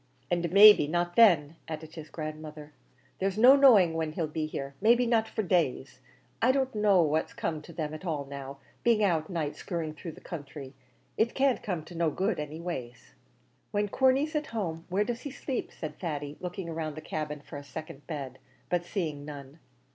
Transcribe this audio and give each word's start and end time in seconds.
"And, 0.31 0.51
maybe, 0.51 0.87
not 0.87 1.15
then," 1.15 1.57
added 1.67 1.93
his 1.93 2.09
grandmother. 2.09 2.73
"There's 3.19 3.37
no 3.37 3.55
knowing 3.55 3.93
when 3.93 4.13
he 4.13 4.21
'll 4.23 4.25
be 4.25 4.47
here; 4.47 4.73
maybe 4.81 5.05
not 5.05 5.27
for 5.27 5.43
days. 5.43 5.99
I 6.41 6.51
don't 6.51 6.73
know 6.73 7.03
what's 7.03 7.33
come 7.35 7.61
to 7.61 7.71
them 7.71 7.93
at 7.93 8.03
all 8.03 8.25
now 8.25 8.57
being 8.83 9.03
out 9.03 9.29
night 9.29 9.55
skirring 9.55 9.93
through 9.93 10.13
the 10.13 10.19
counthry; 10.21 10.73
it 11.17 11.35
can't 11.35 11.61
come 11.61 11.85
to 11.85 11.93
no 11.93 12.09
good, 12.09 12.39
any 12.39 12.59
ways." 12.59 13.13
"When 13.69 13.89
Corney's 13.89 14.35
at 14.35 14.47
home, 14.47 14.85
where 14.89 15.03
does 15.03 15.21
he 15.21 15.29
sleep?" 15.29 15.71
said 15.71 15.99
Thady, 15.99 16.35
looking 16.39 16.71
round 16.73 16.95
the 16.97 17.01
cabin 17.01 17.39
for 17.39 17.57
a 17.57 17.63
second 17.63 18.07
bed, 18.07 18.39
but 18.69 18.83
seeing 18.83 19.23
none. 19.23 19.59